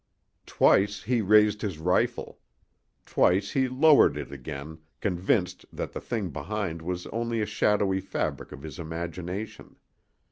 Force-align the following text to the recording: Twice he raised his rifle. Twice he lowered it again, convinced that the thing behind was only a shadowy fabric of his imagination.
Twice 0.47 1.03
he 1.03 1.21
raised 1.21 1.61
his 1.61 1.77
rifle. 1.77 2.39
Twice 3.05 3.51
he 3.51 3.67
lowered 3.67 4.17
it 4.17 4.31
again, 4.31 4.79
convinced 4.99 5.63
that 5.71 5.91
the 5.93 6.01
thing 6.01 6.29
behind 6.31 6.81
was 6.81 7.05
only 7.13 7.39
a 7.39 7.45
shadowy 7.45 7.99
fabric 8.01 8.51
of 8.51 8.63
his 8.63 8.79
imagination. 8.79 9.75